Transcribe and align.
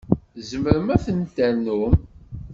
Tzemrem 0.35 0.87
ad 0.95 1.01
ten-ternum. 1.05 1.93